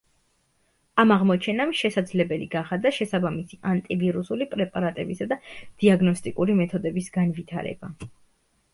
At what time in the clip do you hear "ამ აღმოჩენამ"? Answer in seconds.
1.03-1.73